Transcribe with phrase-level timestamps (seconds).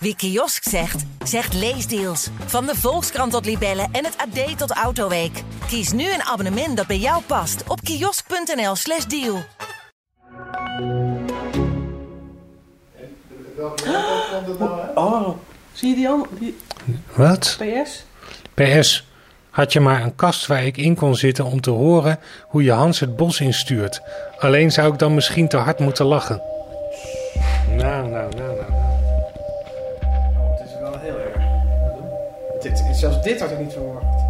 [0.00, 2.28] Wie kiosk zegt, zegt leesdeals.
[2.46, 5.42] Van de Volkskrant tot Libellen en het AD tot Autoweek.
[5.66, 9.42] Kies nu een abonnement dat bij jou past op kiosk.nl/slash deal.
[14.94, 15.28] Oh,
[15.72, 16.26] zie je die al?
[16.38, 16.56] Die
[17.14, 17.58] Wat?
[17.58, 18.04] PS?
[18.54, 19.06] PS,
[19.50, 22.72] had je maar een kast waar ik in kon zitten om te horen hoe je
[22.72, 24.00] Hans het bos instuurt.
[24.38, 26.57] Alleen zou ik dan misschien te hard moeten lachen.
[32.60, 34.26] Dit, zelfs dit had ik niet verwacht.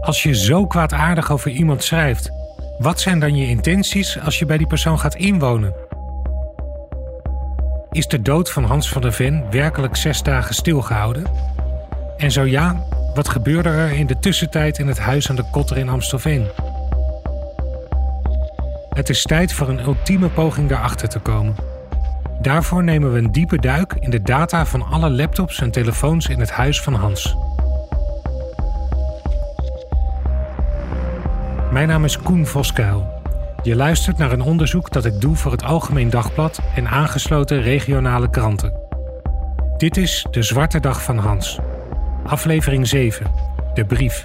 [0.00, 2.30] Als je zo kwaadaardig over iemand schrijft,
[2.78, 5.74] wat zijn dan je intenties als je bij die persoon gaat inwonen?
[7.90, 11.24] Is de dood van Hans van der Ven werkelijk zes dagen stilgehouden?
[12.16, 15.76] En zo ja, wat gebeurde er in de tussentijd in het huis aan de Kotter
[15.78, 16.46] in Amstelveen?
[18.88, 21.77] Het is tijd voor een ultieme poging daarachter te komen.
[22.40, 26.40] Daarvoor nemen we een diepe duik in de data van alle laptops en telefoons in
[26.40, 27.36] het huis van Hans.
[31.72, 33.16] Mijn naam is Koen Voskuil.
[33.62, 38.30] Je luistert naar een onderzoek dat ik doe voor het Algemeen Dagblad en aangesloten regionale
[38.30, 38.72] kranten.
[39.76, 41.58] Dit is De Zwarte Dag van Hans.
[42.24, 43.26] Aflevering 7.
[43.74, 44.22] De brief.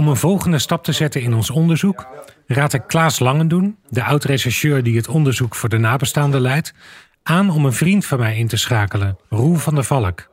[0.00, 2.06] Om een volgende stap te zetten in ons onderzoek
[2.46, 6.74] raad ik Klaas Langendoen, de oud-rechercheur die het onderzoek voor de nabestaanden leidt,
[7.22, 10.28] aan om een vriend van mij in te schakelen, Roel van der Valk.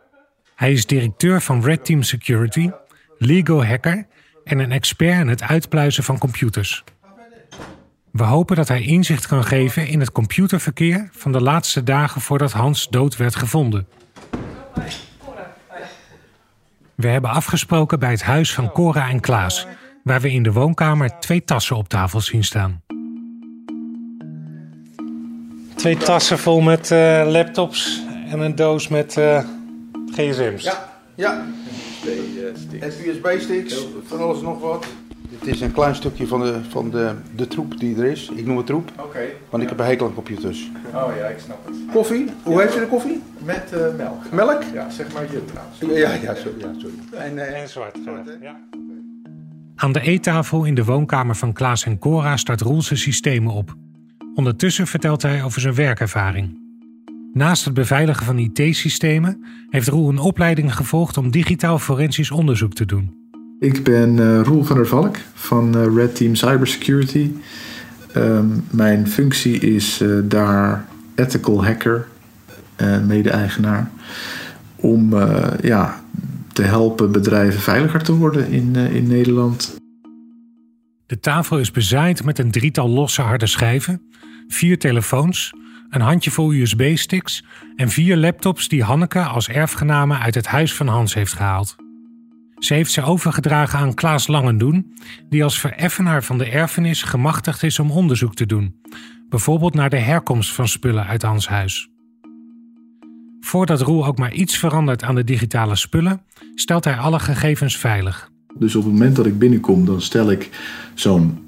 [0.56, 2.70] Hij is directeur van Red Team Security,
[3.18, 4.08] legal hacker
[4.44, 6.84] en een expert in het uitpluizen van computers.
[8.12, 12.52] We hopen dat hij inzicht kan geven in het computerverkeer van de laatste dagen voordat
[12.52, 13.88] Hans dood werd gevonden.
[16.98, 19.68] We hebben afgesproken bij het huis van Cora en Klaas,
[20.04, 22.82] waar we in de woonkamer twee tassen op tafel zien staan.
[25.76, 29.44] Twee tassen vol met eh, laptops en een doos met eh,
[30.12, 30.64] gsm's.
[30.64, 31.46] Ja, ja.
[32.80, 34.86] En USB-sticks, van alles nog wat.
[35.30, 38.32] Dit is een klein stukje van de, van de, de troep die er is.
[38.36, 39.20] Ik noem het troep, Oké.
[39.50, 40.72] want ik heb een hekel aan computers.
[40.94, 41.76] Oh ja, ik snap het.
[41.94, 43.22] Koffie, hoe heeft u de koffie?
[43.38, 44.32] Met eh, melk.
[44.32, 44.62] Melk?
[44.74, 45.80] Ja, zeg maar je trouwens.
[45.80, 46.60] Ja, ja, sorry.
[46.60, 46.96] Ja, sorry.
[47.12, 47.98] En, eh, En zwart.
[48.42, 48.60] Ja.
[49.76, 53.76] Aan de eettafel in de woonkamer van Klaas en Cora start Roel zijn systemen op.
[54.36, 56.66] Ondertussen vertelt hij over zijn werkervaring.
[57.34, 62.86] Naast het beveiligen van IT-systemen heeft Roel een opleiding gevolgd om digitaal forensisch onderzoek te
[62.86, 63.27] doen.
[63.60, 67.32] Ik ben eh, Roel van der Valk van eh, Red Team Cybersecurity.
[68.14, 70.86] Ehm, mijn functie is eh, daar
[71.16, 72.08] ethical hacker,
[72.76, 73.92] en mede-eigenaar,
[74.76, 75.16] om
[75.62, 76.02] ja,
[76.54, 79.76] te helpen bedrijven veiliger te worden in, in Nederland.
[81.06, 84.02] De tafel is bezaaid met een drietal losse harde schijven,
[84.48, 85.54] vier telefoons,
[85.90, 87.44] een handjevol USB-sticks
[87.76, 91.87] en vier laptops die Hanneke als erfgename uit het huis van Hans heeft gehaald.
[92.58, 94.94] Ze heeft ze overgedragen aan Klaas Langendoen,
[95.30, 98.82] die als vereffenaar van de erfenis gemachtigd is om onderzoek te doen,
[99.30, 101.90] bijvoorbeeld naar de herkomst van spullen uit Hans huis.
[103.40, 106.22] Voordat Roel ook maar iets verandert aan de digitale spullen,
[106.56, 108.32] stelt hij alle gegevens veilig.
[108.60, 110.50] Dus op het moment dat ik binnenkom, dan stel ik
[110.94, 111.40] zo'n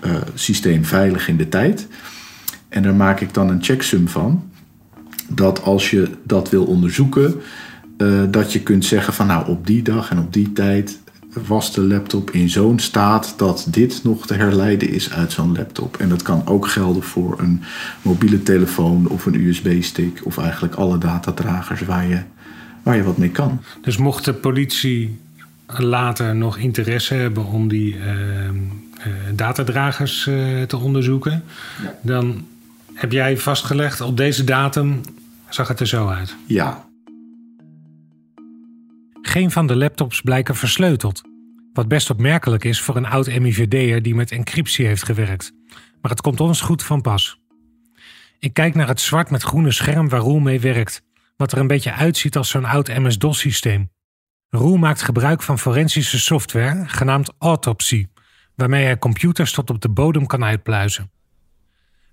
[0.00, 1.88] eh, systeem veilig in de tijd.
[2.68, 4.50] En daar maak ik dan een checksum van.
[5.28, 7.40] Dat als je dat wil onderzoeken,
[7.98, 10.98] eh, dat je kunt zeggen van nou op die dag en op die tijd
[11.46, 15.96] was de laptop in zo'n staat dat dit nog te herleiden is uit zo'n laptop.
[15.96, 17.62] En dat kan ook gelden voor een
[18.02, 22.20] mobiele telefoon of een USB-stick of eigenlijk alle datadragers waar je,
[22.82, 23.62] waar je wat mee kan.
[23.80, 25.18] Dus mocht de politie
[25.66, 28.52] later nog interesse hebben om die eh, eh,
[29.34, 30.22] datadragers
[30.66, 31.42] te onderzoeken,
[32.02, 32.46] dan
[32.94, 35.00] heb jij vastgelegd op deze datum
[35.48, 36.34] zag het er zo uit.
[36.46, 36.87] Ja,
[39.38, 41.22] Geen van de laptops blijken versleuteld.
[41.72, 45.52] Wat best opmerkelijk is voor een oud MIVD'er die met encryptie heeft gewerkt.
[46.00, 47.40] Maar het komt ons goed van pas.
[48.38, 51.02] Ik kijk naar het zwart met groene scherm waar Roel mee werkt.
[51.36, 53.90] Wat er een beetje uitziet als zo'n oud MS-DOS systeem.
[54.48, 58.06] Roel maakt gebruik van forensische software genaamd Autopsy,
[58.54, 61.10] waarmee hij computers tot op de bodem kan uitpluizen.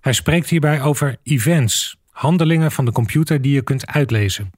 [0.00, 4.50] Hij spreekt hierbij over events, handelingen van de computer die je kunt uitlezen.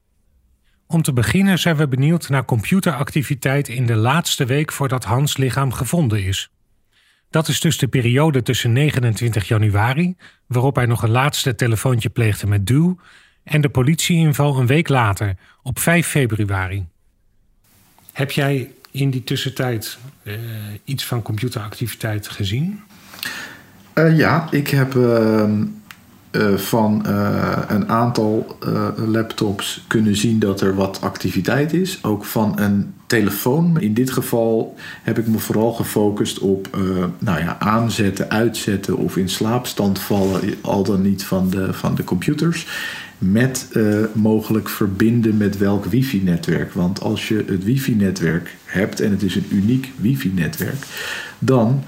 [0.91, 5.73] Om te beginnen zijn we benieuwd naar computeractiviteit in de laatste week voordat Hans lichaam
[5.73, 6.51] gevonden is.
[7.31, 12.47] Dat is dus de periode tussen 29 januari, waarop hij nog een laatste telefoontje pleegde
[12.47, 12.99] met Duw,
[13.45, 16.87] en de politieinval een week later, op 5 februari.
[18.13, 20.35] Heb jij in die tussentijd uh,
[20.85, 22.81] iets van computeractiviteit gezien?
[23.95, 25.51] Uh, ja, ik heb uh,
[26.57, 27.07] van
[27.69, 28.59] een aantal
[29.07, 31.99] laptops kunnen zien dat er wat activiteit is.
[32.05, 33.81] Ook van een telefoon.
[33.81, 36.79] In dit geval heb ik me vooral gefocust op
[37.19, 42.05] nou ja, aanzetten, uitzetten of in slaapstand vallen, al dan niet van de, van de
[42.05, 42.67] computers
[43.19, 43.69] met
[44.13, 46.73] mogelijk verbinden met welk wifi-netwerk.
[46.73, 50.87] Want als je het wifi-netwerk hebt en het is een uniek wifi-netwerk,
[51.39, 51.83] dan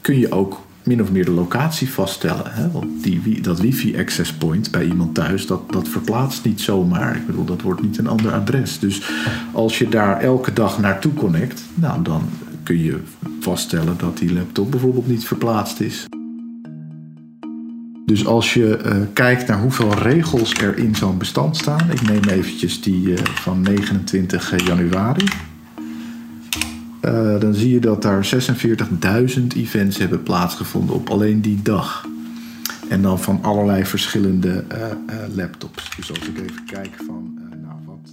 [0.00, 2.52] kun je ook min of meer de locatie vaststellen.
[2.52, 2.70] Hè?
[2.70, 7.16] Want die, dat wifi-access point bij iemand thuis, dat, dat verplaatst niet zomaar.
[7.16, 8.78] Ik bedoel, dat wordt niet een ander adres.
[8.78, 9.10] Dus
[9.52, 12.22] als je daar elke dag naartoe connect, nou, dan
[12.62, 13.00] kun je
[13.40, 16.06] vaststellen dat die laptop bijvoorbeeld niet verplaatst is.
[18.06, 21.90] Dus als je uh, kijkt naar hoeveel regels er in zo'n bestand staan.
[21.90, 25.24] Ik neem eventjes die uh, van 29 januari.
[27.08, 28.28] Uh, dan zie je dat daar
[29.38, 32.06] 46.000 events hebben plaatsgevonden op alleen die dag.
[32.88, 34.64] En dan van allerlei verschillende
[35.34, 35.96] laptops.
[35.96, 38.10] Dus als ik even kijk van nou wat.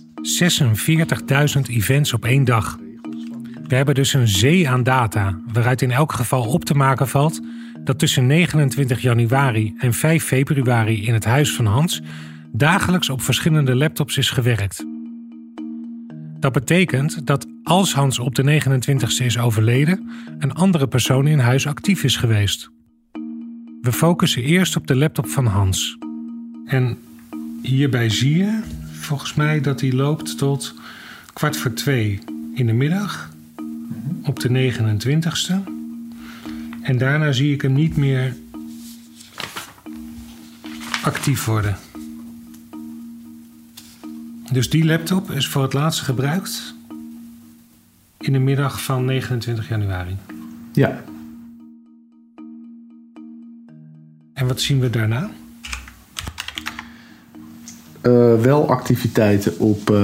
[1.56, 2.78] 46.000 events op één dag.
[3.68, 7.42] We hebben dus een zee aan data, waaruit in elk geval op te maken valt
[7.84, 12.02] dat tussen 29 januari en 5 februari in het huis van Hans
[12.52, 14.95] dagelijks op verschillende laptops is gewerkt.
[16.46, 20.10] Dat betekent dat als Hans op de 29ste is overleden,
[20.40, 22.70] een andere persoon in huis actief is geweest.
[23.82, 25.98] We focussen eerst op de laptop van Hans.
[26.66, 26.98] En
[27.62, 28.60] hierbij zie je
[28.92, 30.74] volgens mij dat die loopt tot
[31.34, 32.20] kwart voor twee
[32.54, 33.30] in de middag
[34.24, 35.54] op de 29ste.
[36.82, 38.36] En daarna zie ik hem niet meer
[41.02, 41.78] actief worden.
[44.52, 46.74] Dus die laptop is voor het laatst gebruikt
[48.18, 50.18] in de middag van 29 januari.
[50.74, 51.04] Ja.
[54.34, 55.30] En wat zien we daarna?
[58.02, 59.98] Uh, wel activiteiten op uh,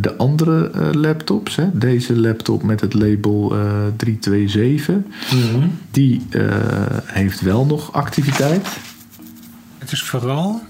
[0.00, 1.56] de andere uh, laptops.
[1.56, 1.78] Hè.
[1.78, 3.54] Deze laptop met het label
[3.96, 4.94] 327.
[5.32, 5.70] Mm-hmm.
[5.90, 6.22] Die
[7.04, 8.68] heeft wel nog activiteit.
[9.78, 10.62] Het is vooral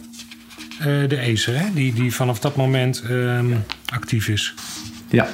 [0.83, 1.73] de Acer hè?
[1.75, 4.55] Die, die vanaf dat moment um, actief is.
[5.09, 5.29] Ja.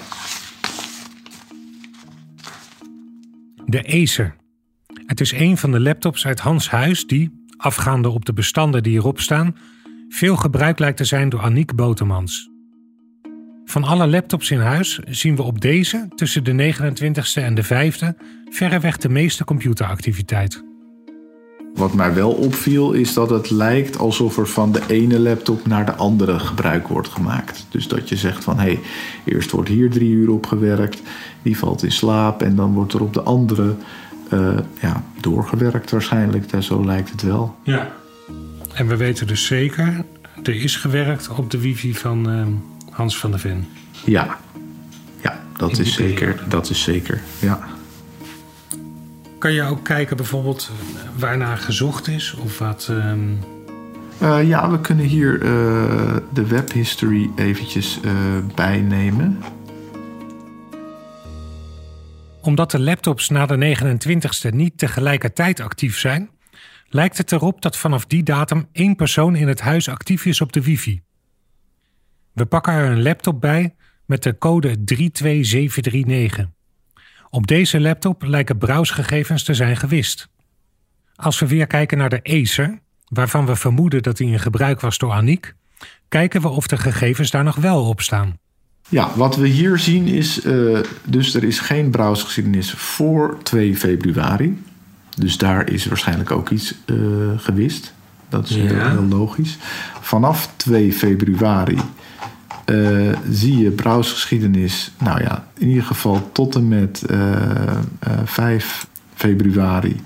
[3.67, 4.35] De Acer.
[5.07, 8.97] Het is een van de laptops uit Hans Huis die, afgaande op de bestanden die
[8.97, 9.57] erop staan
[10.09, 12.51] veel gebruikt lijkt te zijn door Aniek Botemans.
[13.65, 18.17] Van alle laptops in huis zien we op deze tussen de 29ste en de 5e
[18.51, 20.65] verreweg de meeste computeractiviteit.
[21.79, 25.87] Wat mij wel opviel is dat het lijkt alsof er van de ene laptop naar
[25.87, 27.67] de andere gebruik wordt gemaakt.
[27.69, 28.81] Dus dat je zegt van hé, hey,
[29.25, 31.03] eerst wordt hier drie uur op gewerkt,
[31.43, 33.75] die valt in slaap en dan wordt er op de andere
[34.33, 36.45] uh, ja, doorgewerkt waarschijnlijk.
[36.59, 37.57] Zo lijkt het wel.
[37.63, 37.93] Ja.
[38.75, 40.05] En we weten dus zeker,
[40.43, 42.47] er is gewerkt op de wifi van uh,
[42.91, 43.67] Hans van der Ven.
[44.05, 44.39] Ja,
[45.21, 47.21] ja dat, is zeker, dat is zeker.
[47.39, 47.69] Ja.
[49.39, 50.71] Kan je ook kijken bijvoorbeeld
[51.17, 52.89] waarnaar gezocht is of wat.
[52.91, 53.39] Um...
[54.23, 58.13] Uh, ja, we kunnen hier uh, de webhistory eventjes uh,
[58.55, 59.39] bijnemen.
[62.43, 66.31] Omdat de laptops na de 29ste niet tegelijkertijd actief zijn,
[66.89, 70.53] lijkt het erop dat vanaf die datum één persoon in het huis actief is op
[70.53, 71.03] de wifi.
[72.33, 73.75] We pakken er een laptop bij
[74.07, 76.58] met de code 32739.
[77.31, 80.29] Op deze laptop lijken browsgegevens te zijn gewist.
[81.15, 84.99] Als we weer kijken naar de Acer, waarvan we vermoeden dat die in gebruik was
[84.99, 85.55] door Aniek,
[86.09, 88.39] kijken we of de gegevens daar nog wel op staan.
[88.89, 94.63] Ja, wat we hier zien is, uh, dus er is geen browsgeschiedenis voor 2 februari.
[95.17, 96.97] Dus daar is waarschijnlijk ook iets uh,
[97.37, 97.95] gewist.
[98.29, 99.59] Dat is heel, logisch.
[100.01, 101.79] Vanaf 2 februari
[102.71, 107.19] uh, zie je browsgeschiedenis, nou ja, in ieder geval tot en met uh,
[108.09, 110.01] uh, 5 februari.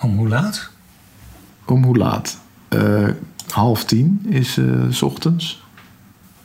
[0.00, 0.70] Om hoe laat?
[1.64, 2.38] Om hoe laat?
[3.48, 4.58] half tien is
[4.90, 5.62] s ochtends.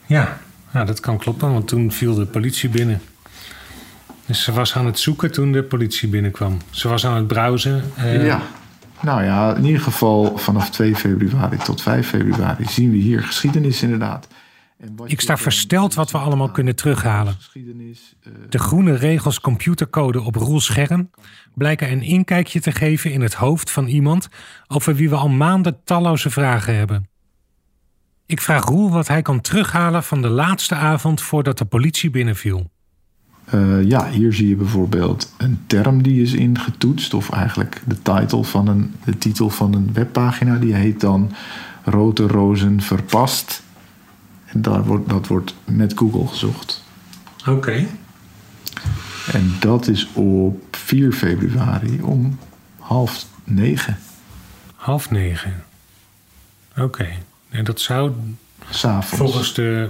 [0.06, 0.38] Ja.
[0.72, 3.00] ja, dat kan kloppen, want toen viel de politie binnen.
[4.26, 6.58] Dus ze was aan het zoeken toen de politie binnenkwam.
[6.70, 7.82] Ze was aan het browsen.
[8.02, 8.42] Ja.
[9.00, 13.82] Nou ja, in ieder geval vanaf 2 februari tot 5 februari zien we hier geschiedenis
[13.82, 14.28] inderdaad.
[15.06, 17.36] Ik sta versteld wat we allemaal kunnen terughalen.
[17.52, 21.10] Eh, De groene regels computercode op Roels scherm
[21.54, 24.28] blijken een inkijkje te geven in het hoofd van iemand
[24.68, 27.08] over wie we al maanden talloze vragen hebben.
[28.26, 32.70] Ik vraag Roel wat hij kan terughalen van de laatste avond voordat de politie binnenviel.
[33.44, 38.42] Eh, ja, hier zie je bijvoorbeeld een term die is ingetoetst, of eigenlijk de titel
[38.44, 41.32] van een, de titel van een webpagina, die heet dan
[41.84, 43.62] Rode Rozen verpast.
[44.52, 46.82] En daar wordt, dat wordt met Google gezocht.
[47.46, 47.86] Oké.
[49.32, 52.38] En dat is op 4 februari om
[52.78, 53.98] half negen
[54.82, 55.64] Half negen.
[56.76, 57.08] Oké.
[57.48, 58.12] En dat zou
[58.70, 59.16] s'avonds.
[59.16, 59.88] volgens de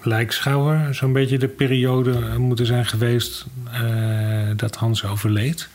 [0.00, 5.68] lijkschouwer zo'n beetje de periode moeten zijn geweest eh, dat Hans overleed.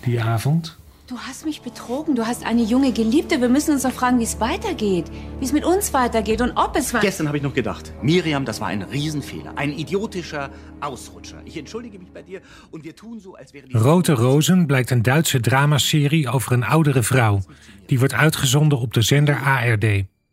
[0.00, 0.76] Die avond.
[1.08, 2.14] Du hast mich betrogen.
[2.16, 3.40] Du hast eine junge Geliebte.
[3.40, 5.06] Wir müssen uns doch fragen, wie es weitergeht.
[5.38, 7.08] Wie es mit uns weitergeht und ob es weitergeht.
[7.08, 10.50] Gestern habe ich noch gedacht, Miriam, das war ein Riesenfehler, ein idiotischer
[10.80, 11.38] Ausrutscher.
[11.46, 13.74] Ich entschuldige mich bei dir und wir tun so, als wäre die...
[13.74, 17.40] Rote Rozen blijkt een Duitse dramaserie over een oudere vrouw.
[17.86, 19.84] Die wordt uitgezonden op de zender ARD.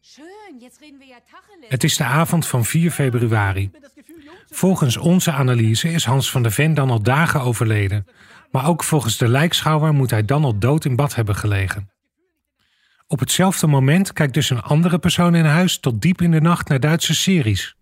[0.01, 1.69] Schön, jetzt reden wir ja Tacheles.
[1.69, 3.71] Het is de avond van 4 februari.
[4.49, 8.05] Volgens onze analyse is Hans van der Ven dan al dagen overleden.
[8.55, 11.89] Maar ook volgens de lijkschouwer moet hij dan al dood in bad hebben gelegen.
[13.07, 16.69] Op hetzelfde moment kijkt dus een andere persoon in huis tot diep in de nacht
[16.69, 17.75] naar Duitse series.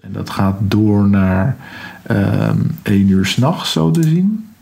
[0.00, 1.56] En dat gaat door naar
[2.02, 4.54] ehm 1 uur s'nachts, zo te zien.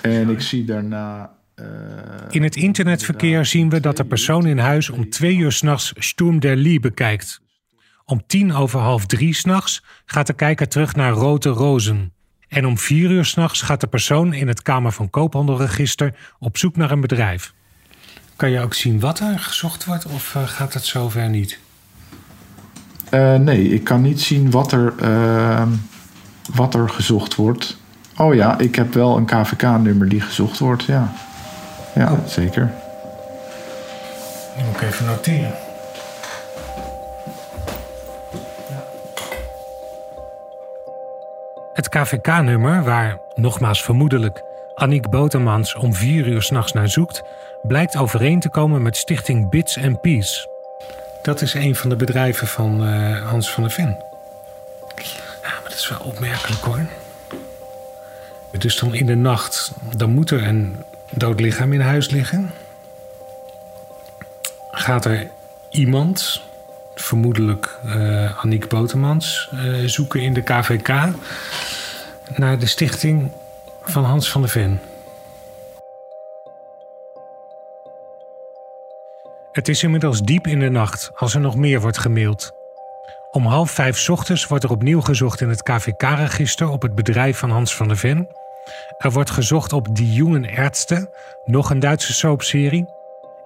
[0.00, 1.30] En ik zie daarna.
[1.54, 1.66] eh,
[2.30, 6.40] In het internetverkeer zien we dat de persoon in huis om twee uur s'nachts Sturm
[6.40, 7.40] der Liebe kijkt.
[8.04, 12.12] Om tien over half drie s'nachts gaat de kijker terug naar Rote Rozen.
[12.54, 16.76] En om vier uur s'nachts gaat de persoon in het Kamer van Koophandelregister op zoek
[16.76, 17.52] naar een bedrijf.
[18.36, 21.58] Kan je ook zien wat er gezocht wordt of eh, gaat het zover niet?
[23.10, 25.68] eh, nee, ik kan niet zien wat er, ehm,
[26.54, 27.76] wat er gezocht wordt.
[28.16, 31.12] Oh ja, ik heb wel een KVK-nummer die gezocht wordt, ja.
[31.94, 32.72] Ja, zeker.
[34.56, 35.63] Die moet ik even noteren.
[41.94, 44.42] KVK-nummer, waar, nogmaals vermoedelijk,
[44.74, 47.22] Annick Botermans om vier uur s'nachts naar zoekt,
[47.62, 50.48] blijkt overeen te komen met stichting Bits and Peace.
[51.22, 53.96] Dat is een van de bedrijven van eh, Hans van der Ven.
[55.42, 56.86] Ja, maar dat is wel opmerkelijk hoor.
[58.58, 60.76] Dus dan in de nacht, dan moet er een
[61.10, 62.50] dood lichaam in huis liggen
[64.70, 65.30] gaat er
[65.70, 66.42] iemand,
[66.94, 68.88] vermoedelijk eh Annick eh,
[69.86, 70.88] zoeken in de KVK
[72.36, 73.30] naar de stichting
[73.82, 74.80] van Hans van der Ven.
[79.52, 82.52] Het is inmiddels diep in de nacht als er nog meer wordt gemaild.
[83.30, 87.50] Om half vijf ochtends wordt er opnieuw gezocht in het KVK-register op het bedrijf van
[87.50, 88.28] Hans van der Ven.
[88.98, 91.10] Er wordt gezocht op Die Jungen Ärzte,
[91.44, 92.86] nog een Duitse soapserie.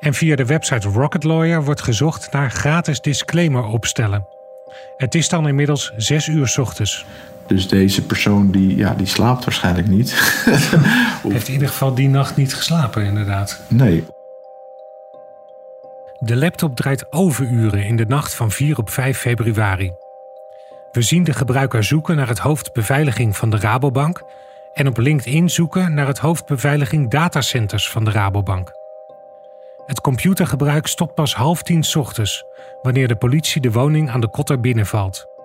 [0.00, 4.26] En via de website Rocket Lawyer wordt gezocht naar gratis disclaimer opstellen.
[4.96, 7.04] Het is dan inmiddels 6 uur ochtends.
[7.48, 10.10] Dus deze persoon die, ja, die slaapt waarschijnlijk niet.
[11.28, 13.60] Heeft in ieder geval die nacht niet geslapen, inderdaad.
[13.68, 14.04] nee.
[16.18, 19.92] De laptop draait overuren in de nacht van 4 op 5 februari.
[20.92, 24.22] We zien de gebruiker zoeken naar het hoofd beveiliging van de Rabobank
[24.74, 28.72] en op LinkedIn zoeken naar het hoofd beveiliging datacenters van de Rabobank.
[29.86, 32.44] Het computergebruik stopt pas half tien 's ochtends,
[32.82, 35.37] wanneer de politie de woning aan de Kotter binnenvalt.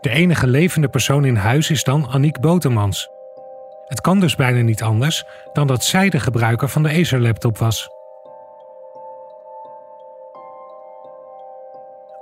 [0.00, 3.08] De enige levende persoon in huis is dan Annick Botermans.
[3.86, 7.88] Het kan dus bijna niet anders dan dat zij de gebruiker van de Acer-laptop was.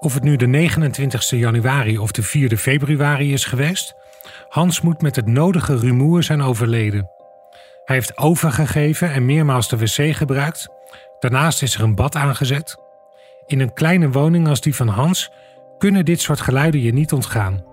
[0.00, 3.94] Of het nu de 29 januari of de 4 februari is geweest,
[4.49, 7.11] Hans moet met het nodige rumoer zijn overleden.
[7.85, 10.68] Hij heeft overgegeven en meermaals de wc gebruikt.
[11.18, 12.76] Daarnaast is er een bad aangezet.
[13.46, 15.30] In een kleine woning als die van Hans
[15.78, 17.64] kunnen dit soort geluiden je niet ontgaan.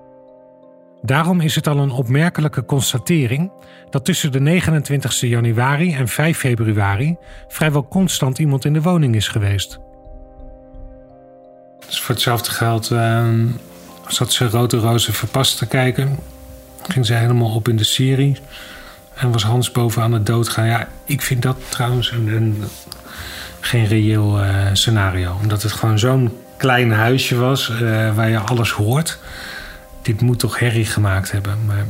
[1.01, 3.51] Daarom is het al een opmerkelijke constatering
[3.89, 7.17] dat tussen de 29 januari en 5 februari
[7.47, 9.79] vrijwel constant iemand in de woning is geweest.
[11.87, 13.27] Dus voor hetzelfde geld uh,
[14.07, 16.19] zat ze Rode Rozen verpast te kijken.
[16.83, 18.37] Ging ze helemaal op in de serie.
[19.13, 20.65] En was Hans bovenaan het doodgaan.
[20.65, 22.63] Ja, ik vind dat trouwens een, een,
[23.59, 25.37] geen reëel uh, scenario.
[25.41, 29.19] Omdat het gewoon zo'n klein huisje was uh, waar je alles hoort.
[30.01, 31.65] Dit moet toch herrie gemaakt hebben.
[31.65, 31.85] Maar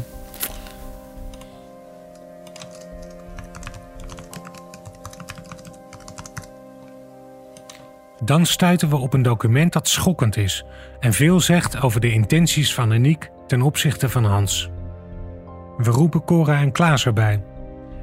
[8.23, 10.65] Dan stuiten we op een document dat schokkend is
[10.99, 14.69] en veel zegt over de intenties van Aniek ten opzichte van Hans.
[15.77, 17.43] We roepen Cora en Klaas erbij.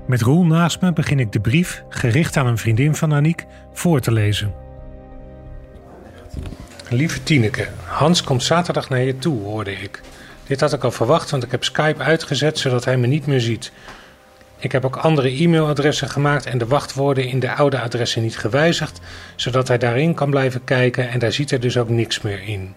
[0.07, 4.01] Met Roel naast me begin ik de brief, gericht aan een vriendin van Aniek, voor
[4.01, 4.60] te lezen.
[6.89, 10.01] Lieve Tineke, Hans komt zaterdag naar je toe, hoorde ik.
[10.47, 13.41] Dit had ik al verwacht, want ik heb Skype uitgezet zodat hij me niet meer
[13.41, 13.73] ziet.
[14.59, 19.01] Ik heb ook andere e-mailadressen gemaakt en de wachtwoorden in de oude adressen niet gewijzigd,
[19.37, 22.75] zodat hij daarin kan blijven kijken en daar ziet er dus ook niks meer in.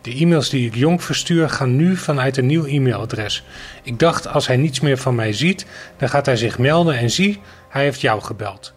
[0.00, 3.44] De e-mails die ik Jonk verstuur gaan nu vanuit een nieuw e-mailadres.
[3.82, 5.66] Ik dacht, als hij niets meer van mij ziet,
[5.96, 8.72] dan gaat hij zich melden en zie, hij heeft jou gebeld.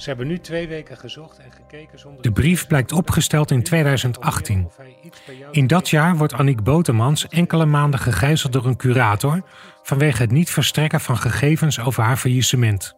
[0.00, 2.22] Ze hebben nu twee weken gezocht en gekeken zonder...
[2.22, 4.70] De brief blijkt opgesteld in 2018.
[5.50, 9.42] In dat jaar wordt Annick Botemans enkele maanden gegijzeld door een curator...
[9.82, 12.94] vanwege het niet verstrekken van gegevens over haar faillissement.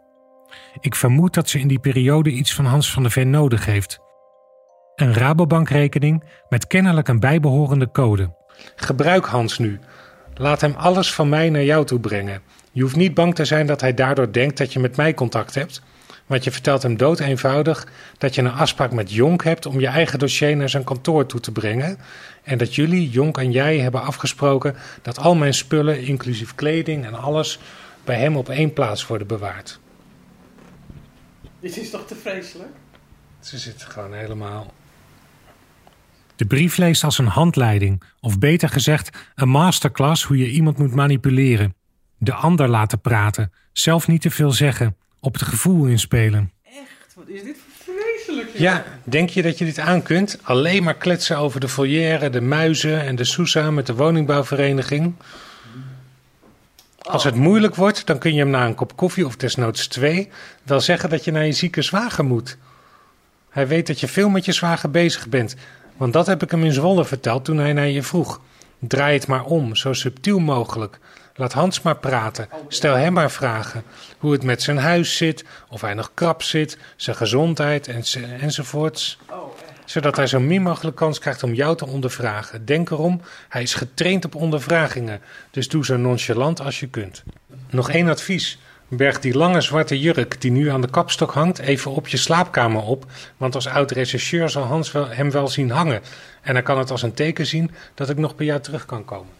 [0.81, 3.99] Ik vermoed dat ze in die periode iets van Hans van der Ven nodig heeft.
[4.95, 8.35] Een Rabobankrekening met kennelijk een bijbehorende code.
[8.77, 9.81] Gebruik Hans nu.
[10.35, 12.43] Laat hem alles van mij naar jou toe brengen.
[12.73, 15.55] Je hoeft niet bang te zijn dat hij daardoor denkt dat je met mij contact
[15.55, 15.83] hebt...
[16.27, 19.87] Want je vertelt hem dood eenvoudig dat je een afspraak met Jonk hebt om je
[19.87, 21.99] eigen dossier naar zijn kantoor toe te brengen.
[22.43, 27.15] En dat jullie, Jonk en jij, hebben afgesproken dat al mijn spullen, inclusief kleding en
[27.15, 27.59] alles,
[28.05, 29.81] bij hem op één plaats worden bewaard.
[31.61, 32.73] Dit is toch te vreselijk?
[33.41, 34.73] Ze zit gewoon helemaal.
[36.43, 40.95] De brief leest als een handleiding, of beter gezegd, een masterclass hoe je iemand moet
[40.95, 41.75] manipuleren.
[42.19, 46.53] De ander laten praten, zelf niet te veel zeggen, op het gevoel inspelen.
[46.65, 47.15] Echt?
[47.15, 48.49] Wat is dit voor vreselijk?
[48.53, 48.61] joh?
[48.61, 50.39] Ja, denk je dat je dit aan kunt?
[50.43, 55.15] Alleen maar kletsen over de volière, de muizen en de Sousa met de woningbouwvereniging.
[56.99, 60.29] Als het moeilijk wordt, dan kun je hem na een kop koffie of desnoods twee
[60.63, 62.57] wel zeggen dat je naar je zieke zwager moet.
[63.51, 65.57] Hij weet dat je veel met je zwager bezig bent,
[66.03, 68.41] want dat heb ik hem in Zwolle verteld toen hij naar je vroeg.
[68.79, 70.99] Draai het maar om, zo subtiel mogelijk.
[71.35, 72.49] Laat Hans maar praten.
[72.69, 73.83] Stel hem maar vragen.
[74.19, 78.03] Hoe het met zijn huis zit, of hij nog krap zit, zijn gezondheid en,
[78.41, 79.19] enzovoorts.
[79.85, 82.65] Zodat hij zo min mogelijk kans krijgt om jou te ondervragen.
[82.65, 85.21] Denk erom, hij is getraind op ondervragingen.
[85.51, 87.23] Dus doe zo nonchalant als je kunt.
[87.71, 88.59] Nog één advies.
[88.97, 92.83] Berg die lange zwarte jurk die nu aan de kapstok hangt even op je slaapkamer
[92.83, 93.07] op.
[93.37, 96.01] Want als oud-rechercheur zal Hans wel, hem wel zien hangen.
[96.43, 99.05] En dan kan het als een teken zien dat ik nog bij jou terug kan
[99.05, 99.33] komen.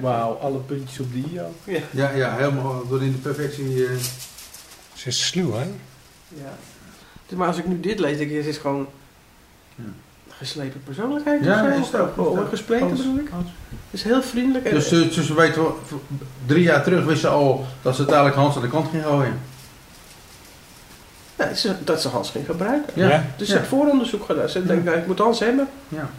[0.00, 1.54] Wauw, alle puntjes op die ook.
[1.64, 1.80] Ja.
[1.90, 3.86] Ja, ja, helemaal door in de perfectie.
[3.86, 3.96] eh,
[4.94, 5.64] Ze is sluw, hè?
[6.28, 6.56] ja.
[7.36, 8.88] Maar als ik nu dit lees, denk ik, het is gewoon
[10.40, 12.00] geslepen persoonlijkheid Ja, of zo.
[12.00, 13.28] is of gespleten bedoel ik.
[13.90, 14.64] Is heel vriendelijk.
[14.64, 15.64] En, Dus, ze- dus ze weten
[16.46, 19.40] drie jaar terug wisten ze al dat ze uiteindelijk Hans aan de kant ging gooien.
[21.38, 22.92] Nee, ze- dat ze Hans ging gebruiken.
[22.96, 23.08] Ja.
[23.08, 23.24] Ja.
[23.36, 23.58] Dus ze Ja.
[23.58, 24.48] heeft vooronderzoek gedaan.
[24.48, 25.68] Ze denkt, nou, ik moet Hans hebben.
[25.88, 26.10] Ja.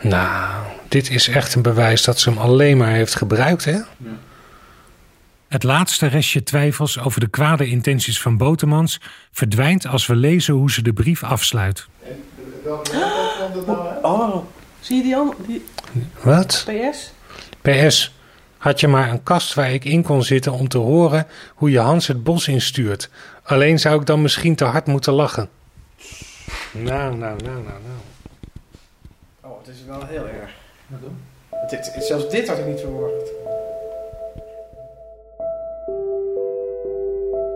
[0.00, 3.78] Nou, dit is echt een bewijs dat ze hem alleen maar heeft gebruikt, hè?
[5.48, 9.00] Het laatste restje twijfels over de kwade intenties van Botemans
[9.32, 11.86] verdwijnt als we lezen hoe ze de brief afsluit.
[14.02, 14.36] Oh,
[14.80, 15.34] zie je die al?
[15.46, 15.64] Die
[16.22, 16.66] Wat?
[16.66, 17.12] PS?
[17.60, 18.14] PS,
[18.58, 21.78] had je maar een kast waar ik in kon zitten om te horen hoe je
[21.78, 23.10] Hans het bos instuurt.
[23.42, 25.48] Alleen zou ik dan misschien te hard moeten lachen.
[26.70, 28.00] Nou, nou, nou, nou, nou.
[29.40, 30.50] Oh, het is wel heel erg.
[31.70, 33.30] Dit, zelfs dit had ik niet verwacht.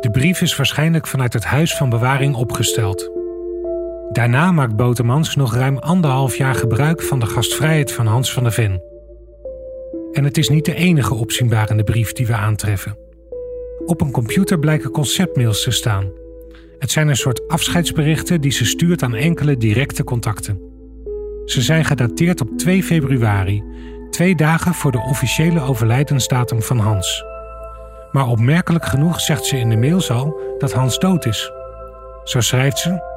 [0.00, 3.10] De brief is waarschijnlijk vanuit het huis van bewaring opgesteld.
[4.12, 8.52] Daarna maakt Botemans nog ruim anderhalf jaar gebruik van de gastvrijheid van Hans van der
[8.52, 8.82] Ven.
[10.12, 12.98] En het is niet de enige opzienbarende brief die we aantreffen.
[13.86, 16.10] Op een computer blijken conceptmails te staan.
[16.78, 20.60] Het zijn een soort afscheidsberichten die ze stuurt aan enkele directe contacten.
[21.44, 23.62] Ze zijn gedateerd op 2 februari,
[24.10, 27.24] twee dagen voor de officiële overlijdensdatum van Hans.
[28.12, 31.52] Maar opmerkelijk genoeg zegt ze in de mails al dat Hans dood is.
[32.24, 33.15] Zo schrijft ze: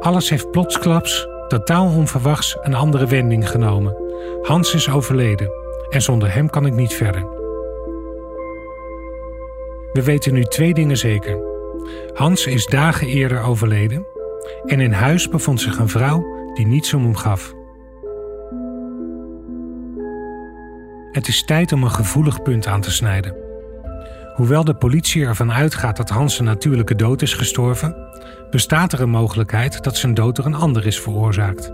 [0.00, 3.96] Alles heeft plotsklaps, totaal onverwachts, een andere wending genomen.
[4.42, 5.50] Hans is overleden
[5.90, 7.26] en zonder hem kan ik niet verder.
[9.92, 11.38] We weten nu twee dingen zeker.
[12.14, 14.06] Hans is dagen eerder overleden
[14.64, 17.54] en in huis bevond zich een vrouw die niets om hem gaf.
[21.12, 23.36] Het is tijd om een gevoelig punt aan te snijden.
[24.34, 27.96] Hoewel de politie ervan uitgaat dat Hans een natuurlijke dood is gestorven,
[28.50, 31.72] bestaat er een mogelijkheid dat zijn dood door een ander is veroorzaakt.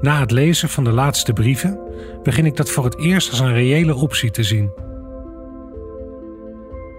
[0.00, 1.78] Na het lezen van de laatste brieven
[2.22, 4.72] begin ik dat voor het eerst als een reële optie te zien.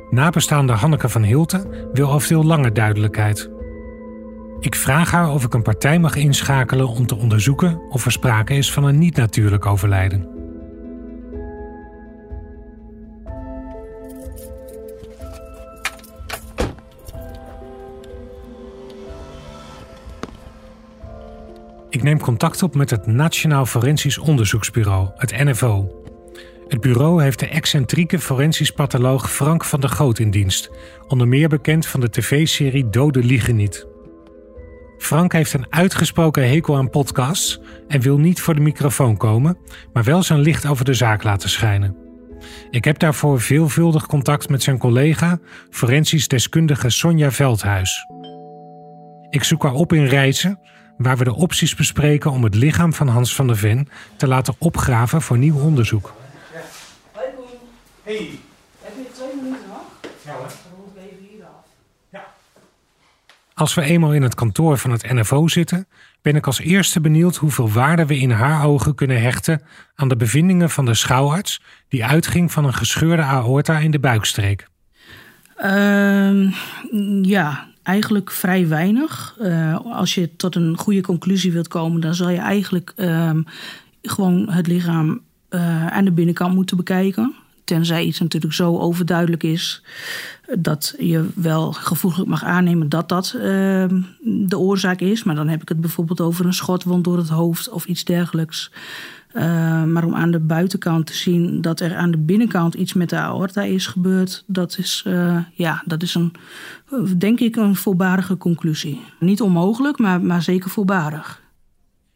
[0.10, 3.50] Nabestaande Hanneke van Hilten wil al veel langer duidelijkheid.
[4.60, 8.54] Ik vraag haar of ik een partij mag inschakelen om te onderzoeken of er sprake
[8.54, 10.35] is van een niet-natuurlijk overlijden.
[21.96, 26.04] Ik neem contact op met het Nationaal Forensisch Onderzoeksbureau, het NFO.
[26.68, 30.70] Het bureau heeft de excentrieke forensisch patholoog Frank van der Goot in dienst,
[31.08, 33.88] onder meer bekend van de tv-serie Dode Liegen Niet.
[34.98, 39.58] Frank heeft een uitgesproken hekel aan podcasts en wil niet voor de microfoon komen,
[39.94, 41.98] maar wel zijn licht over de zaak laten schijnen.
[42.70, 48.06] Ik heb daarvoor veelvuldig contact met zijn collega, forensisch deskundige Sonja Veldhuis.
[49.30, 50.60] Ik zoek haar op in Reizen,
[50.98, 54.56] waar we de opties bespreken om het lichaam van Hans van der Ven te laten
[54.58, 56.14] opgraven voor nieuw onderzoek.
[58.04, 58.30] Hey.
[58.82, 60.12] Heb je twee minuten nog?
[60.26, 60.48] Ja hoor.
[60.48, 62.22] Dan moet ik even hier af.
[63.54, 65.88] Als we eenmaal in het kantoor van het NFO zitten,
[66.22, 69.62] ben ik als eerste benieuwd hoeveel waarde we in haar ogen kunnen hechten
[69.96, 74.68] aan de bevindingen van de schouwarts die uitging van een gescheurde aorta in de buikstreek.
[75.56, 76.50] Ehm,
[77.22, 79.36] ja, eigenlijk vrij weinig.
[79.40, 83.42] Eh, als je tot een goede conclusie wilt komen, dan zal je eigenlijk ehm,
[84.02, 87.34] gewoon het lichaam eh, aan de binnenkant moeten bekijken.
[87.64, 89.84] Tenzij iets natuurlijk zo overduidelijk is
[90.60, 95.24] dat je wel gevoelig mag aannemen dat dat ehm, de oorzaak is.
[95.24, 98.72] Maar dan heb ik het bijvoorbeeld over een schotwond door het hoofd of iets dergelijks.
[99.34, 103.10] Uh, maar om aan de buitenkant te zien dat er aan de binnenkant iets met
[103.10, 105.06] de aorta is gebeurd, dat is,
[105.54, 106.34] ja, dat is een,
[107.18, 109.02] denk ik, een voorbarige conclusie.
[109.20, 111.44] Niet onmogelijk, maar, maar zeker voorbarig.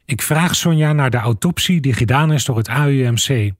[0.05, 3.51] Ik vraag Sonja naar de autopsie die gedaan is door het AUMC.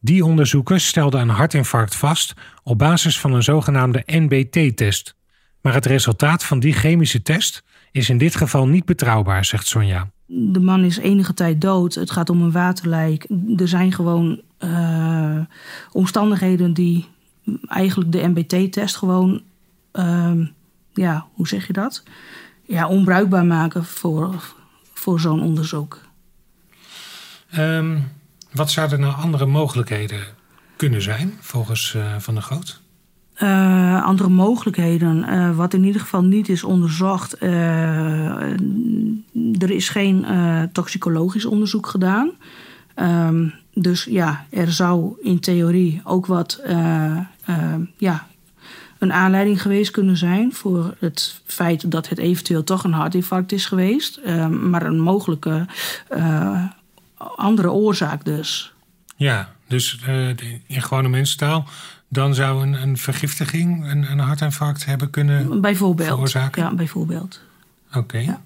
[0.00, 5.14] Die onderzoekers stelden een hartinfarct vast op basis van een zogenaamde NBT-test.
[5.60, 10.10] Maar het resultaat van die chemische test is in dit geval niet betrouwbaar, zegt Sonja.
[10.26, 11.94] De man is enige tijd dood.
[11.94, 13.26] Het gaat om een waterlijk.
[13.56, 15.40] Er zijn gewoon uh,
[15.92, 17.06] omstandigheden die
[17.66, 19.42] eigenlijk de NBT-test gewoon,
[19.92, 20.46] uh,
[20.92, 22.02] ja, hoe zeg je dat?
[22.66, 24.54] Ja, onbruikbaar maken voor,
[24.94, 26.00] voor zo'n onderzoek.
[27.58, 28.10] Um,
[28.52, 30.20] wat zouden nou andere mogelijkheden
[30.76, 32.80] kunnen zijn, volgens uh, Van der Goot?
[33.38, 37.40] Uh, andere mogelijkheden, uh, wat in ieder geval niet is onderzocht.
[37.40, 38.60] er
[39.70, 40.26] is geen
[40.72, 42.30] toxicologisch onderzoek gedaan.
[42.96, 46.62] Um, dus ja, er zou in theorie ook wat
[47.96, 48.26] ja,
[49.02, 53.66] een aanleiding geweest kunnen zijn voor het feit dat het eventueel toch een hartinfarct is
[53.66, 54.16] geweest.
[54.16, 55.66] Ehm, maar een mogelijke
[57.36, 58.72] andere oorzaak dus.
[59.16, 60.28] Ja, dus uh,
[60.66, 61.64] in gewone mensentaal,
[62.08, 66.62] dan zou een, een vergiftiging een, een hartinfarct hebben kunnen bijvoorbeeld, veroorzaken?
[66.62, 67.40] Ja, bijvoorbeeld.
[67.88, 67.98] Oké.
[67.98, 68.24] Okay.
[68.24, 68.40] Ja.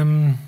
[0.00, 0.38] Um,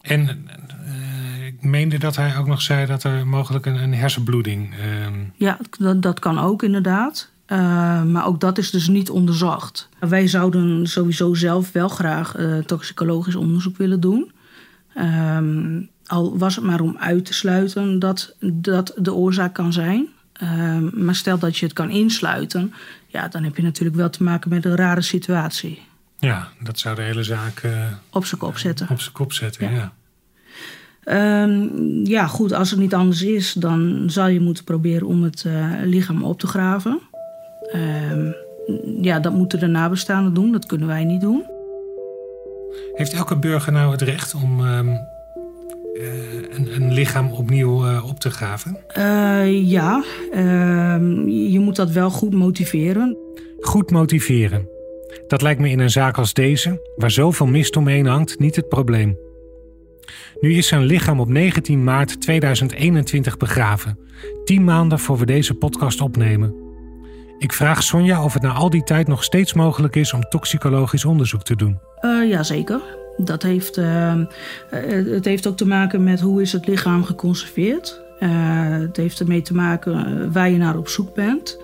[0.00, 0.48] en
[0.84, 4.74] uh, ik meende dat hij ook nog zei dat er mogelijk een, een hersenbloeding...
[5.06, 5.32] Um...
[5.36, 7.30] Ja, dat, dat kan ook inderdaad.
[7.52, 9.88] Uh, maar ook dat is dus niet onderzocht.
[9.98, 12.34] Wij zouden sowieso zelf wel graag
[12.66, 14.32] toxicologisch onderzoek willen doen.
[15.36, 20.08] Um, al was het maar om uit te sluiten dat dat de oorzaak kan zijn.
[20.42, 22.72] Um, maar stel dat je het kan insluiten,
[23.06, 25.82] ja, dan heb je natuurlijk wel te maken met een rare situatie.
[26.18, 27.72] Ja, dat zou de hele zaak uh,
[28.10, 28.88] op zijn kop zetten.
[28.90, 29.76] Op zijn kop zetten, ja.
[29.76, 29.92] ja.
[31.42, 35.44] Um, ja, goed, als het niet anders is, dan zal je moeten proberen om het
[35.46, 37.00] uh, lichaam op te graven.
[37.74, 38.34] Um,
[39.00, 41.46] ja, dat moeten de nabestaanden doen, dat kunnen wij niet doen.
[42.94, 44.78] Heeft elke burger nou het recht om uh,
[46.50, 48.76] een, een, lichaam opnieuw uh, op te graven?
[48.98, 53.16] Uh, ja, ehm, je moet dat wel goed motiveren.
[53.60, 54.68] Goed motiveren.
[55.26, 58.68] Dat lijkt me in een zaak als deze, waar zoveel mist omheen hangt, niet het
[58.68, 59.18] probleem.
[60.40, 63.98] Nu is zijn lichaam op 19 maart 2021 begraven,
[64.44, 66.67] tien maanden voor we deze podcast opnemen.
[67.38, 71.04] Ik vraag Sonja of het na al die tijd nog steeds mogelijk is om toxicologisch
[71.04, 71.78] onderzoek te doen.
[72.00, 72.80] Uh, Jazeker.
[73.16, 74.14] Dat heeft, uh,
[74.70, 78.00] het heeft ook te maken met hoe is het lichaam geconserveerd.
[78.18, 81.60] Het heeft ermee te maken waar je naar op zoek bent.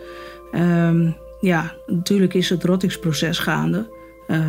[0.53, 3.87] Uh, ja, natuurlijk is het rottingsproces gaande.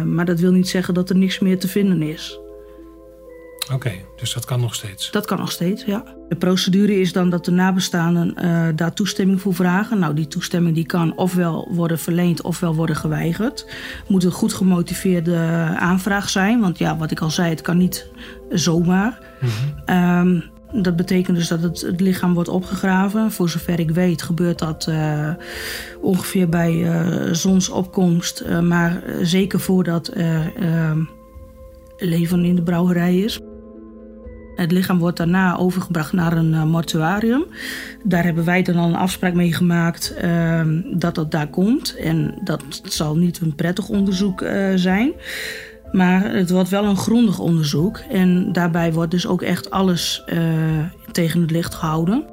[0.05, 2.39] maar dat wil niet zeggen dat er niks meer te vinden is.
[3.65, 5.11] Oké, okay, dus dat kan nog steeds?
[5.11, 6.03] Dat kan nog steeds, ja.
[6.29, 9.99] De procedure is dan dat de nabestaanden uh, daar toestemming voor vragen.
[9.99, 13.65] Nou, die toestemming die kan ofwel worden verleend ofwel worden geweigerd.
[13.99, 15.37] Het moet een goed gemotiveerde
[15.77, 16.59] aanvraag zijn.
[16.59, 18.07] Want ja, wat ik al zei, het kan niet
[18.49, 19.19] zomaar.
[19.41, 19.49] Mm
[19.85, 20.43] -hmm.
[20.73, 23.31] um, Dat betekent dus dat het, het, lichaam wordt opgegraven.
[23.31, 25.29] Voor zover ik weet gebeurt dat uh,
[26.01, 28.43] ongeveer bij uh, zonsopkomst.
[28.45, 30.51] Uh, maar zeker voordat er
[31.97, 33.39] leven in de brouwerij is.
[34.55, 37.45] Het lichaam wordt daarna overgebracht naar een mortuarium.
[38.03, 41.95] Daar hebben wij dan al een afspraak mee gemaakt ehm, dat dat daar komt.
[41.95, 44.43] En dat zal niet een prettig onderzoek
[44.75, 45.13] zijn.
[45.91, 47.97] Maar het wordt wel een grondig onderzoek.
[47.97, 50.39] En daarbij wordt dus ook echt alles uh,
[51.11, 52.23] tegen het licht gehouden.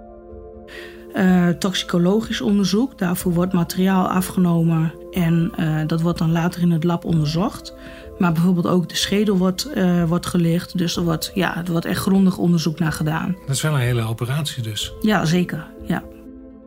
[1.59, 5.53] Toxicologisch onderzoek, daarvoor wordt materiaal afgenomen en
[5.87, 7.75] dat wordt dan later in het lab onderzocht.
[8.19, 9.71] Maar bijvoorbeeld ook de schedel wordt,
[10.07, 10.79] wordt gelicht.
[10.79, 13.37] Dus er wordt, ja, er wordt echt grondig onderzoek naar gedaan.
[13.47, 14.93] Dat is wel een hele operatie dus.
[15.01, 15.67] Ja, zeker.
[15.87, 16.03] Ja.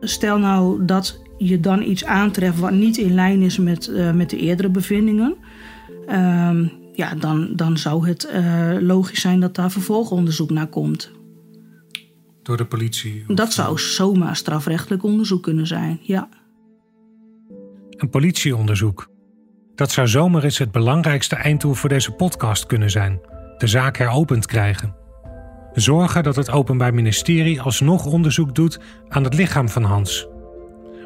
[0.00, 4.36] Stel nou dat je dan iets aantreft wat niet in lijn is met, met de
[4.36, 5.36] eerdere bevindingen.
[6.08, 11.10] Um, ja, dan, dan zou het uh, logisch zijn dat daar vervolgonderzoek naar komt.
[12.42, 13.24] Door de politie?
[13.26, 16.28] Dat zou zomaar strafrechtelijk onderzoek kunnen zijn, ja.
[17.90, 19.08] Een politieonderzoek.
[19.76, 23.20] Dat zou zomaar eens het belangrijkste einddoel voor deze podcast kunnen zijn:
[23.58, 24.94] de zaak heropend krijgen.
[25.72, 30.26] Zorgen dat het Openbaar Ministerie alsnog onderzoek doet aan het lichaam van Hans.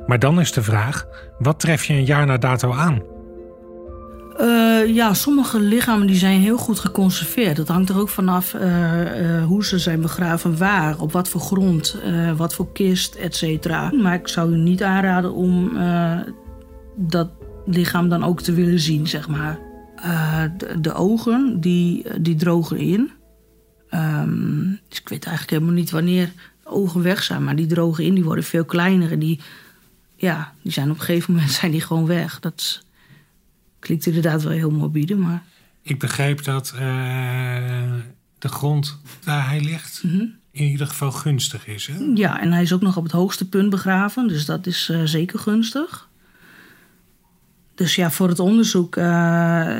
[0.06, 1.06] Maar dan is de vraag:
[1.38, 3.02] wat tref je een jaar na dato aan?
[4.40, 7.56] Uh, ja, sommige lichamen die zijn heel goed geconserveerd.
[7.56, 12.02] Dat hangt er ook vanaf uh, hoe ze zijn begraven, waar, op wat voor grond,
[12.36, 13.92] wat voor kist, et cetera.
[14.02, 15.78] Maar ik zou u niet aanraden om
[16.96, 17.28] dat
[17.74, 19.58] lichaam dan ook te willen zien, zeg maar.
[20.56, 23.10] De, de, ogen, die, die drogen in.
[23.90, 28.04] Um, dus ik weet eigenlijk helemaal niet wanneer de ogen weg zijn, maar die drogen
[28.04, 29.12] in, die worden veel kleiner.
[29.12, 29.40] En die,
[30.16, 32.40] ja, die zijn op een gegeven moment zijn die gewoon weg.
[32.40, 32.82] Dat
[33.80, 35.42] Klinkt inderdaad wel heel morbide, maar...
[35.82, 36.80] Ik begreep dat uh,
[38.38, 40.02] de grond waar hij ligt...
[40.02, 40.34] Mm -hmm.
[40.50, 41.94] in ieder geval gunstig is, hè?
[42.14, 44.28] Ja, en hij is ook nog op het hoogste punt begraven.
[44.28, 46.08] Dus dat is uh, zeker gunstig.
[47.80, 49.04] Dus ja, voor het onderzoek uh,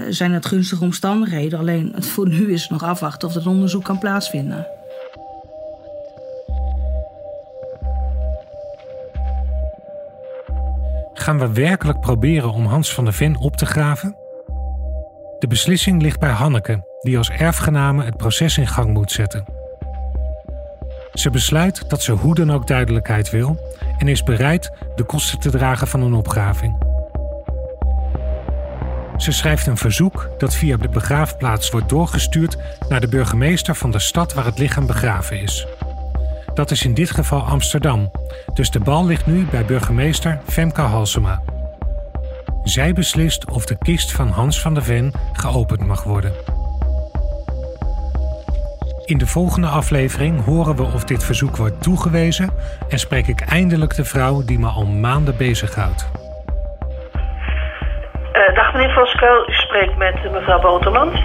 [0.09, 1.59] zijn het gunstige omstandigheden.
[1.59, 4.67] Alleen voor nu is het nog afwachten of het onderzoek kan plaatsvinden.
[11.15, 14.17] Gaan we werkelijk proberen om Hans van der Ven op te graven?
[15.39, 19.45] De beslissing ligt bij Hanneke, die als erfgename het proces in gang moet zetten.
[21.13, 23.59] Ze besluit dat ze hoe dan ook duidelijkheid wil
[23.99, 26.90] en is bereid de kosten te dragen van een opgraving.
[29.21, 32.57] Ze schrijft een verzoek dat via de begraafplaats wordt doorgestuurd
[32.89, 35.67] naar de burgemeester van de stad waar het lichaam begraven is.
[36.55, 38.11] Dat is in dit geval Amsterdam,
[38.55, 41.43] dus de bal ligt nu bij burgemeester Femke Halsema.
[42.65, 46.33] Zij beslist of de kist van Hans van der Ven geopend mag worden.
[49.05, 52.51] In de volgende aflevering horen we of dit verzoek wordt toegewezen
[52.89, 56.20] en spreek ik eindelijk de vrouw die me al maanden bezighoudt.
[58.81, 61.21] Meneer Voskuil, spreekt met mevrouw Botermans.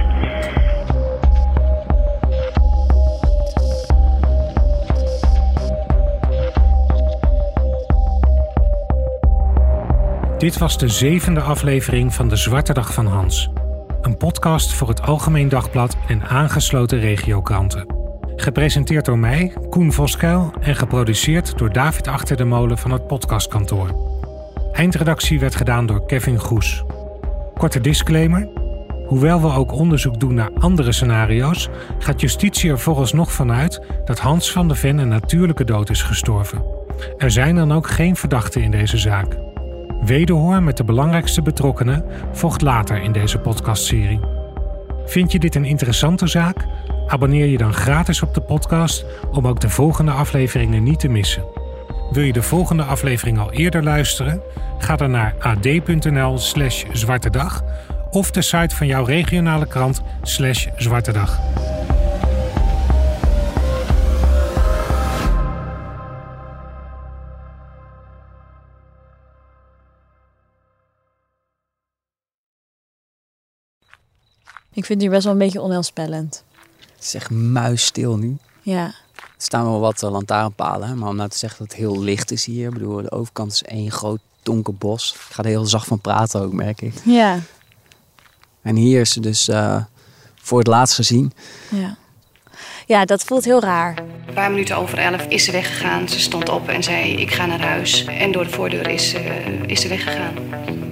[10.38, 13.52] Dit was de zevende aflevering van De Zwarte Dag van Hans.
[14.02, 17.86] Een podcast voor het Algemeen Dagblad en aangesloten regiokranten.
[18.36, 23.90] Gepresenteerd door mij, Koen Voskuil, en geproduceerd door David Achter de Molen van het podcastkantoor.
[24.72, 26.84] Eindredactie werd gedaan door Kevin Goes.
[27.58, 28.48] Korte disclaimer.
[29.06, 34.52] Hoewel we ook onderzoek doen naar andere scenario's, gaat justitie er vooralsnog vanuit dat Hans
[34.52, 36.64] van de Ven een natuurlijke dood is gestorven.
[37.18, 39.38] Er zijn dan ook geen verdachten in deze zaak.
[40.02, 44.20] Wederhoor met de belangrijkste betrokkenen volgt later in deze podcastserie.
[45.06, 46.66] Vind je dit een interessante zaak?
[47.08, 51.65] Abonneer je dan gratis op de podcast om ook de volgende afleveringen niet te missen.
[52.12, 54.42] Wil je de volgende aflevering al eerder luisteren?
[54.78, 57.64] Ga dan naar ad.nl/slash zwartedag
[58.10, 61.40] of de site van jouw regionale krant slash zwartedag.
[74.74, 76.44] Ik vind het hier best wel een beetje onheilspellend.
[76.96, 78.38] Het is echt muisstil nu.
[78.62, 78.94] Ja.
[79.46, 82.32] Er staan wel wat uh, lantaarnpalen, maar om nou te zeggen dat het heel licht
[82.32, 82.68] is hier.
[82.68, 85.14] Ik bedoel, de overkant is één groot donker bos.
[85.14, 86.94] Ik ga er heel zacht van praten ook, merk ik.
[87.04, 87.40] Ja.
[88.62, 89.84] En hier is ze dus uh,
[90.36, 91.34] voor het laatst gezien.
[91.70, 91.98] Ja.
[92.86, 93.98] Ja, dat voelt heel raar.
[94.28, 96.10] Een paar minuten over elf is ze weggegaan.
[96.10, 98.06] Ze stond op en zei: Ik ga naar huis.
[98.06, 99.22] En door de voordeur is, uh,
[99.66, 100.34] is ze weggegaan.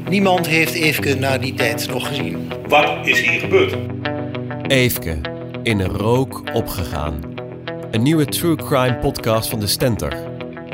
[0.09, 2.51] Niemand heeft Eefke na die tijd nog gezien.
[2.67, 3.77] Wat is hier gebeurd?
[4.67, 5.21] Eefke,
[5.63, 7.32] in een rook opgegaan.
[7.93, 10.13] Een nieuwe true crime podcast van de Stentor.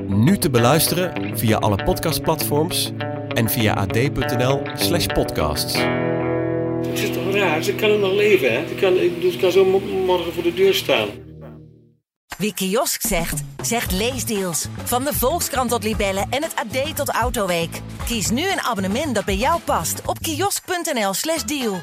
[0.07, 2.91] Nu te beluisteren via alle podcastplatforms
[3.33, 5.77] en via ad.nl/slash podcasts.
[6.87, 7.63] Het is toch raar?
[7.63, 8.67] Ze kan nog leven, hè?
[8.67, 8.93] Ze kan,
[9.31, 11.07] ze kan zo mo- morgen voor de deur staan.
[12.37, 14.67] Wie kiosk zegt, zegt leesdeals.
[14.83, 17.81] Van de Volkskrant tot Libellen en het AD tot Autoweek.
[18.05, 21.81] Kies nu een abonnement dat bij jou past op kiosk.nl/slash deal.